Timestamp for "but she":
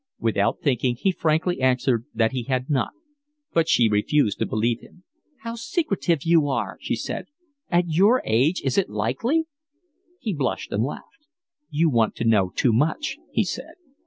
3.53-3.87